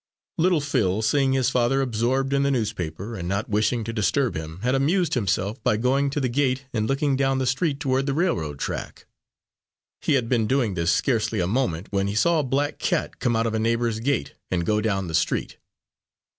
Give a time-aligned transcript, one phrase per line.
[0.39, 4.61] Little Phil, seeing his father absorbed in the newspaper, and not wishing to disturb him,
[4.63, 8.15] had amused himself by going to the gate and looking down the street toward the
[8.15, 9.05] railroad track.
[10.01, 13.35] He had been doing this scarcely a moment, when he saw a black cat come
[13.35, 15.57] out of a neighbour's gate and go down the street.